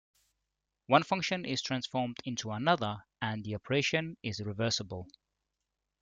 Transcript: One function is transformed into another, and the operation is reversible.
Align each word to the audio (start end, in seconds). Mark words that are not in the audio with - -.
One 0.87 1.03
function 1.03 1.45
is 1.45 1.61
transformed 1.61 2.17
into 2.25 2.49
another, 2.49 3.03
and 3.21 3.43
the 3.43 3.53
operation 3.53 4.17
is 4.23 4.41
reversible. 4.41 5.05